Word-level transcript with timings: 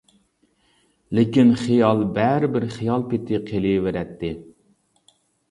لېكىن، 1.17 1.51
خىيال 1.63 2.01
بەرىبىر 2.15 2.67
خىيال 2.79 3.07
پېتى 3.13 3.41
قېلىۋېرەتتى. 3.53 4.35